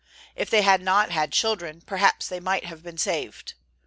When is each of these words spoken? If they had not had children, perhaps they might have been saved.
If 0.35 0.49
they 0.49 0.63
had 0.63 0.81
not 0.81 1.11
had 1.11 1.31
children, 1.31 1.81
perhaps 1.81 2.27
they 2.27 2.39
might 2.39 2.65
have 2.65 2.81
been 2.81 2.97
saved. 2.97 3.53